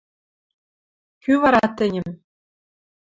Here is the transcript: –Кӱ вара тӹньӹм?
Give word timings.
–Кӱ 1.23 1.33
вара 1.41 1.65
тӹньӹм? 1.77 2.09